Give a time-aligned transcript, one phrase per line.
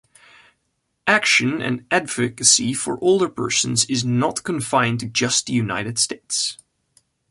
[1.05, 6.57] Action and advocacy for older persons is not confined just to the United States.